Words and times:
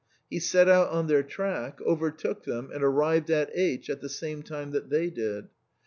He 0.31 0.39
set 0.39 0.67
out 0.67 0.89
on 0.89 1.05
their 1.05 1.21
track, 1.21 1.79
overtook 1.83 2.43
them, 2.43 2.71
and 2.73 2.83
arrived 2.83 3.29
at 3.29 3.51
H 3.53 3.87
at 3.87 4.01
the 4.01 4.09
same 4.09 4.41
time 4.41 4.71
that 4.71 4.89
they 4.89 5.11
did. 5.11 5.49